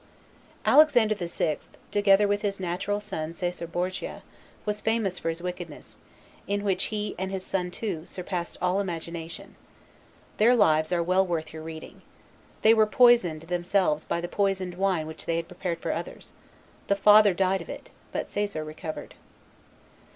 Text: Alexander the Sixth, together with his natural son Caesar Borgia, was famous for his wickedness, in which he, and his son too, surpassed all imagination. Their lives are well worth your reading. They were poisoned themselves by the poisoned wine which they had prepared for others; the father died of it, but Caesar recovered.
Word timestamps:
Alexander 0.65 1.13
the 1.13 1.27
Sixth, 1.27 1.77
together 1.91 2.27
with 2.27 2.41
his 2.41 2.59
natural 2.59 2.99
son 2.99 3.33
Caesar 3.33 3.67
Borgia, 3.67 4.23
was 4.65 4.81
famous 4.81 5.19
for 5.19 5.29
his 5.29 5.43
wickedness, 5.43 5.99
in 6.47 6.63
which 6.63 6.85
he, 6.85 7.13
and 7.19 7.29
his 7.29 7.45
son 7.45 7.69
too, 7.69 8.03
surpassed 8.07 8.57
all 8.63 8.79
imagination. 8.79 9.53
Their 10.37 10.55
lives 10.55 10.91
are 10.91 11.03
well 11.03 11.23
worth 11.27 11.53
your 11.53 11.61
reading. 11.61 12.01
They 12.63 12.73
were 12.73 12.87
poisoned 12.87 13.41
themselves 13.41 14.03
by 14.03 14.21
the 14.21 14.27
poisoned 14.27 14.73
wine 14.75 15.05
which 15.05 15.27
they 15.27 15.35
had 15.35 15.47
prepared 15.47 15.79
for 15.79 15.91
others; 15.91 16.33
the 16.87 16.95
father 16.95 17.35
died 17.35 17.61
of 17.61 17.69
it, 17.69 17.91
but 18.11 18.27
Caesar 18.27 18.63
recovered. 18.63 19.13